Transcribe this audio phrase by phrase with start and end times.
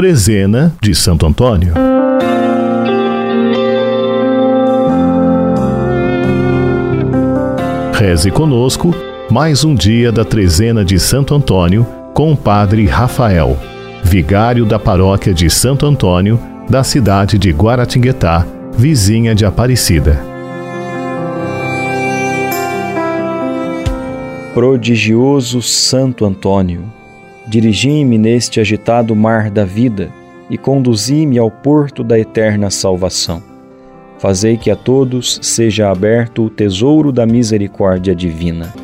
[0.00, 1.74] Trezena de Santo Antônio.
[7.92, 8.94] Reze conosco
[9.30, 13.58] mais um dia da Trezena de Santo Antônio com o Padre Rafael,
[14.02, 20.18] vigário da paróquia de Santo Antônio, da cidade de Guaratinguetá, vizinha de Aparecida.
[24.54, 26.84] Prodigioso Santo Antônio,
[27.46, 30.10] dirigi-me neste agitado mar da vida
[30.48, 33.42] e conduzi-me ao porto da eterna salvação.
[34.18, 38.74] Fazei que a todos seja aberto o tesouro da misericórdia divina.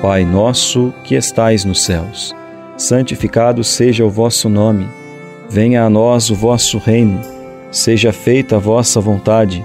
[0.00, 2.36] Pai nosso que estais nos céus,
[2.76, 4.86] santificado seja o vosso nome.
[5.48, 7.20] Venha a nós o vosso reino.
[7.70, 9.64] Seja feita a vossa vontade,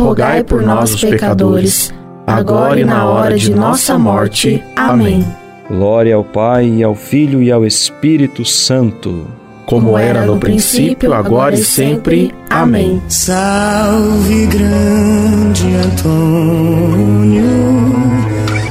[0.00, 1.92] rogai por nós, os pecadores,
[2.26, 4.64] agora e na hora de nossa morte.
[4.74, 5.24] Amém.
[5.68, 9.26] Glória ao Pai, e ao Filho e ao Espírito Santo.
[9.66, 12.34] Como era no princípio, agora e sempre.
[12.48, 13.00] Amém.
[13.08, 17.44] Salve, grande Antônio,